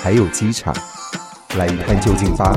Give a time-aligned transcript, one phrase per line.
[0.00, 0.74] 还有机场，
[1.56, 2.52] 来一探究竟吧。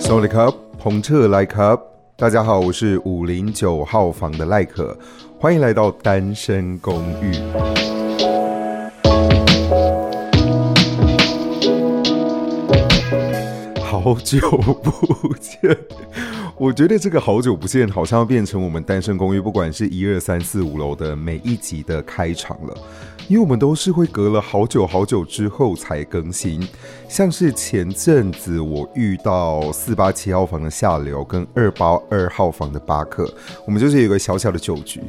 [0.00, 1.91] 收礼客，捧车来客。
[2.14, 4.96] 大家好，我是五零九号房的赖可。
[5.40, 7.34] 欢迎来到单身公寓。
[13.82, 14.38] 好久
[14.82, 15.76] 不见，
[16.56, 22.76] 我觉得这个好久不见好像要变成我们单身公寓，不管是一二三四五楼的每一集的开场了，
[23.28, 26.66] 因为我们都是会隔了好久好久之后才更新。
[27.08, 33.28] 像是前阵子我遇到四八七号房的夏流跟二八二号房的巴克，
[33.66, 35.00] 我们就是有一个小小的酒局。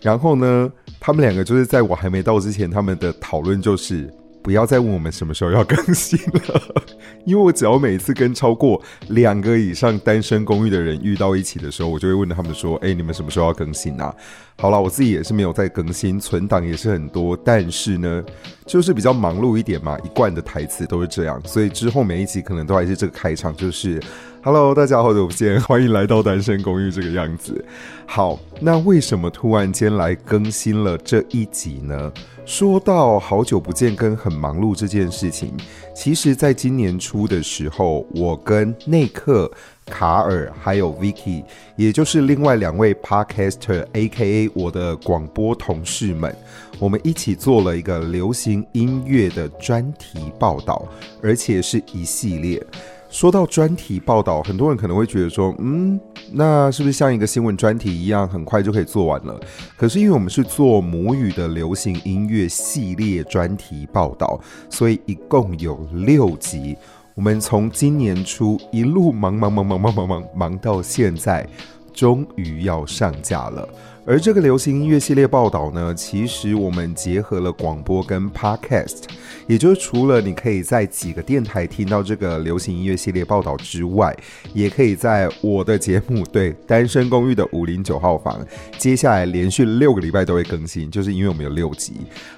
[0.00, 4.12] 然后呢，他们两个就是在我还没到之前，他们的讨论就是
[4.42, 6.84] 不要再问我们什么时候要更新了，
[7.24, 14.14] 因为我只要每次跟超过两个以上单身公寓的人遇到一起的时候，我就会问他们说：“哎，你们什么时候要更新啊？”
[14.56, 18.24] 好了，我自己也是没有在更新，存档也是很多，但是呢，
[18.64, 24.00] 就是比较忙碌一点嘛，一贯的台词都是这样，所以之后每一集可能都还是这个开场，就是。
[24.44, 27.64] Hello，大家好久不见， 欢迎来到单身公寓这个样子。
[28.06, 32.12] 好，那为什么突然间来更新了这一集呢？
[32.44, 35.54] 说到好久不见跟很忙碌这件事情，
[35.94, 39.48] 其实在今年初的时候，我跟内克、
[39.86, 41.44] 卡尔还有 Vicky，
[41.76, 46.34] 也就是另外两位 Podcaster，AKA 我的广播同事们，
[46.78, 50.86] 我们一起做了一个流行音乐的专题报道，
[51.22, 52.64] 而且是一系列。
[53.10, 56.00] 说到专题报道，很多人可能会觉得说，嗯，
[56.30, 59.38] 那是不是像一个新闻专题一样，很快就可以做完了？
[59.76, 66.74] 可是因为我们是做母语的流行音乐系列专题报道，所以一共有六集。
[67.14, 71.46] 我们从今年初一路忙忙忙忙忙忙忙忙到现在，
[71.92, 73.68] 终于要上架了。
[74.04, 79.04] 而这个流行音乐系列报道呢，其实我们结合了广播跟 podcast，
[79.46, 84.12] 也就是除了你可以在几个电台听到这个流行音乐系列报道之外，
[84.52, 88.44] 也可以在我的节目，对，单身公寓的五零九号房，
[88.76, 91.92] 接下来连续六个礼拜都会更新，就是因为我们有六集，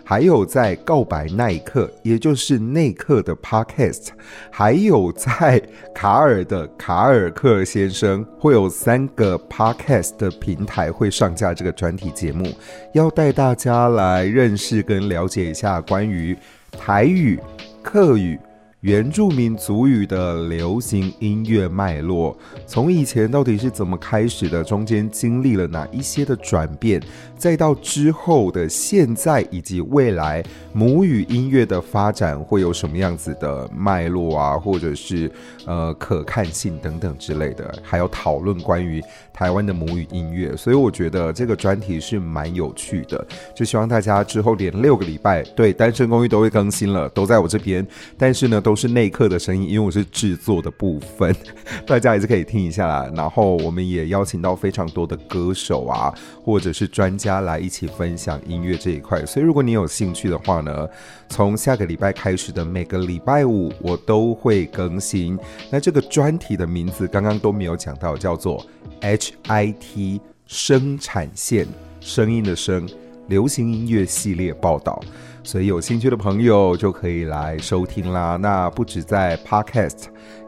[0.05, 4.09] 还有在告白那一刻，也就是内克的 podcast，
[4.51, 5.63] 还有在
[5.95, 11.54] 卡尔的卡尔克先生，会有三个 podcast 的平台会上架。
[11.55, 12.47] 这个专题节目
[12.93, 16.37] 要带大家来认识跟了解一下关于
[16.73, 17.41] 台语、
[17.83, 18.39] 客语。
[18.85, 22.37] 原住民族语的流行音乐脉络，
[22.67, 24.63] 从以前到底是怎么开始的？
[24.63, 27.03] 中间经历了哪一些的转变？
[27.39, 30.45] 再到之后的现在以及未来，
[30.75, 34.59] 母语音乐的发展会有什么样子的脉络啊？
[34.59, 35.33] 或者是
[35.65, 39.03] 呃可看性等等之类的，还有讨论关于
[39.33, 40.55] 台湾的母语音乐。
[40.59, 47.87] 所以我觉得这个专题是蛮有趣的，就希望大家之后连六个礼拜对单身公寓都会更新了，都在我这边。
[48.19, 48.74] 但是呢，都。
[48.75, 51.33] 都是内刻的声音，因为我是制作的部分，
[51.87, 53.09] 大家还是可以听一下啦。
[53.15, 56.13] 然后我们也邀请到非常多的歌手啊，
[56.45, 59.25] 或者是专家来一起分享音乐这一块。
[59.25, 60.89] 所以如果你有兴趣的话呢，
[61.29, 65.39] 从下个礼拜开始的每个礼拜五我都会更新。
[65.71, 68.67] 那这个专题的名字刚刚都没有讲到，叫做
[69.03, 71.65] HIT 生产线，
[72.01, 72.89] 声音的声，
[73.29, 75.01] 流行音乐系列报道。
[75.43, 78.39] 所以有兴趣的朋友就可以来收听啦。
[78.41, 80.05] 那不止在 Podcast，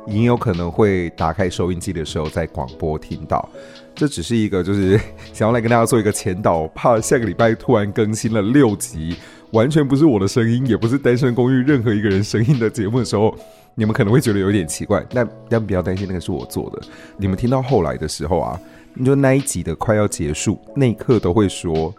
[0.07, 3.47] 也有可能会打开收音机的时候在广播听到。
[3.95, 4.99] 这只是一个，就是
[5.35, 9.15] 想要来跟大家做一个前导，怕下个礼拜突然更新了六集，
[9.51, 13.37] 完全不是我的声音，也不是单身公寓任何一个人声音的节目的时候，
[13.75, 15.05] 你们可能会觉得有点奇怪。
[15.11, 16.81] 但但不要担心，那个是我做的。
[17.19, 18.59] 你们听到后来的时候啊，
[18.95, 21.95] 你就那一集的快要结束，那一刻都会说。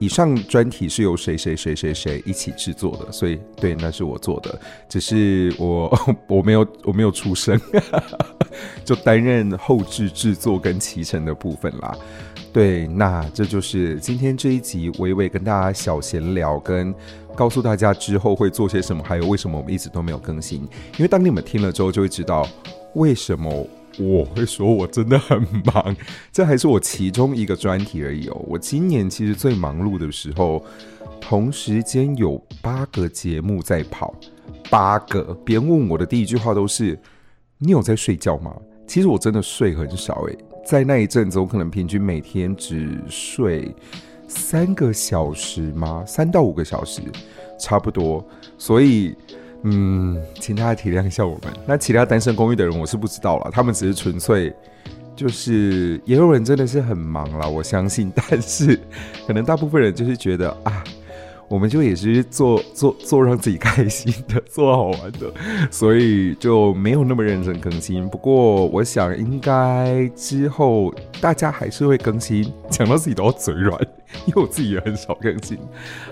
[0.00, 7.60] 以上专题是由谁谁谁谁谁一起制作的，所以对，那是我做的，只是我 我没有我没有出声，
[8.84, 11.96] 就担任后制制作跟骑乘的部分啦。
[12.52, 16.92] 对，那这就是今天这一集，微微跟大家小闲聊，跟
[17.36, 20.62] 告诉大家之后会做些什么，还有为什么我们一直都没有更新。
[20.96, 22.48] 因为当你们听了之后，就会知道
[22.94, 23.66] 为什么。
[23.98, 25.94] 我会说，我真的很忙，
[26.32, 28.44] 这还是我其中一个专题而已哦。
[28.46, 30.64] 我今年其实最忙碌的时候，
[31.20, 34.14] 同时间有八个节目在跑，
[34.70, 35.34] 八个。
[35.44, 36.98] 别人问我的第一句话都是
[37.58, 38.54] ：“你有在睡觉吗？”
[38.86, 43.74] 其实我真的睡很少诶，在那一阵子，我可能平均每天只睡
[44.28, 46.04] 三个小时吗？
[46.06, 47.02] 三到五个小时，
[47.58, 48.24] 差不多。
[48.56, 49.14] 所以。
[49.62, 51.52] 嗯，请大家体谅一下我们。
[51.66, 53.50] 那其他单身公寓的人，我是不知道了。
[53.50, 54.54] 他们只是纯粹，
[55.14, 58.12] 就是也有人真的是很忙了，我相信。
[58.14, 58.78] 但是，
[59.26, 60.82] 可能大部分人就是觉得啊。
[61.50, 65.34] 我们就也是做做做让自己开心的，做好玩的，
[65.68, 68.08] 所以就没有那么认真更新。
[68.08, 73.76] 不过我想应该之后大家还是会更新，讲到自己都要嘴软，
[74.26, 75.58] 因为我自己也很少更新。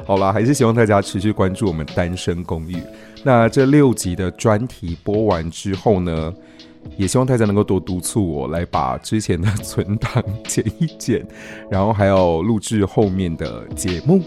[0.04, 2.76] 好啦，还是希望大家持续关注我们单身公寓。
[3.22, 6.34] 那这六集的专题播完之后呢，
[6.96, 11.24] 也希望大家能够多督促我来把之前的存档剪一剪，
[11.70, 14.20] 然后还有录制后面的节目。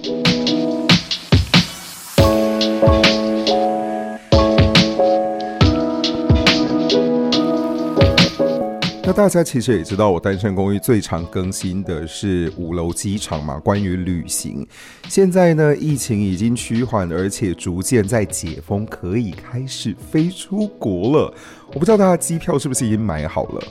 [9.03, 14.65] 那大家其实也知道，我单身公寓最常更新的是五楼机场嘛，关于旅行。
[15.09, 21.33] 现在呢，疫情已经趋缓，而且逐渐在解封，可以开始飞出国了。
[21.73, 23.61] 我不知道大家机票是不是已经买好了？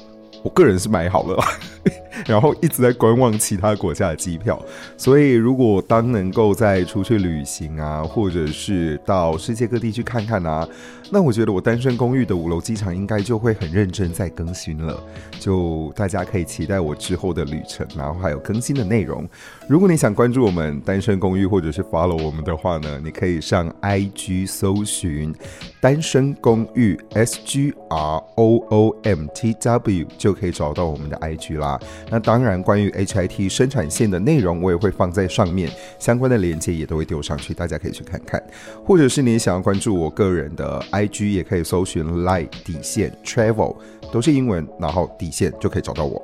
[0.42, 1.42] 我个人是买好了，
[2.26, 4.60] 然后一直在观望其他国家的机票。
[4.96, 10.66] 所以，如果当能够再出去旅行啊，或者是到世界各地去看看啊，
[11.10, 14.98] 那我觉得我单身公寓的五楼机场应该就会很认真在更新了。
[15.38, 19.28] 就大家可以期待我之后的旅程，然后还有更新的内容。
[19.68, 25.34] 如果你想关注我们单身公寓，或者是 follow 我们的话呢，你可以上 IG 搜寻
[25.80, 30.29] 单身公寓 S G R O O M T W 就。
[30.30, 31.76] 就可以找到我们的 IG 啦。
[32.08, 35.68] 那当然，关于 HIT 生产线的内容，我也会放在上面，
[35.98, 38.40] 相关的链接也都会丢上去，大家可以去看看。
[38.84, 43.74] 或者是你想要关注我个人的 IG，也可以搜寻 Line 底线 Travel，
[44.12, 46.22] 都是英文，然后底线就可以找到我。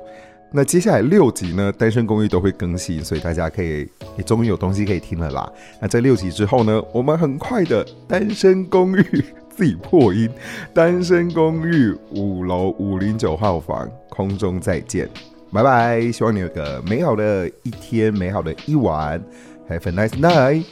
[0.53, 3.85] 那接下来六集呢，单身公寓都会更新，所以大家可以，
[4.17, 5.51] 也终于有东西可以听了啦。
[5.81, 9.25] 那在六集之后呢，我们很快的单身公寓。
[9.57, 10.29] 自己破音，
[10.71, 13.89] 单身公寓五楼五零九号房。
[14.07, 15.09] 空中再见，
[15.51, 16.11] 拜拜！
[16.11, 19.19] 希望你有个美好的一天，美好的一晚。
[19.67, 20.65] have a nice night。